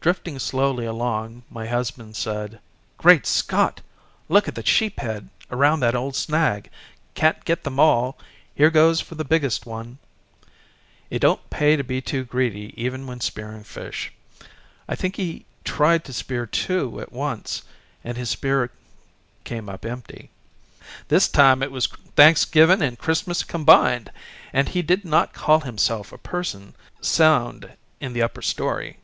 Drifting 0.00 0.38
slowly 0.38 0.86
along 0.86 1.42
my 1.50 1.66
husband 1.66 2.16
said 2.16 2.60
"Great 2.96 3.26
Scott! 3.26 3.82
look 4.30 4.48
at 4.48 4.54
the 4.54 4.62
sheephead 4.62 5.28
around 5.50 5.80
that 5.80 5.94
old 5.94 6.16
snag, 6.16 6.70
can't 7.14 7.44
get 7.44 7.62
them 7.62 7.78
all, 7.78 8.16
here 8.54 8.70
goes 8.70 9.02
for 9.02 9.16
the 9.16 9.24
biggest 9.24 9.66
one." 9.66 9.98
It 11.10 11.18
don't 11.18 11.50
pay 11.50 11.76
to 11.76 11.84
be 11.84 12.00
too 12.00 12.24
greedy 12.24 12.72
even 12.74 13.06
in 13.06 13.20
spearing 13.20 13.64
fish, 13.64 14.10
I 14.88 14.94
think 14.96 15.16
he 15.16 15.44
tried 15.62 16.04
to 16.06 16.14
spear 16.14 16.46
two 16.46 17.00
at 17.00 17.12
once, 17.12 17.64
and 18.02 18.16
his 18.16 18.30
spear 18.30 18.70
came 19.44 19.68
up 19.68 19.84
empty. 19.84 20.30
This 21.08 21.28
time 21.28 21.62
it 21.62 21.72
was 21.72 21.86
thanksgiving 22.16 22.80
and 22.80 22.98
Christmas 22.98 23.42
combined; 23.42 24.10
and 24.54 24.70
he 24.70 24.80
did 24.80 25.04
not 25.04 25.34
call 25.34 25.60
himself 25.60 26.12
a 26.14 26.18
person 26.18 26.74
sound 27.02 27.76
in 28.00 28.14
the 28.14 28.22
upper 28.22 28.40
story. 28.40 28.96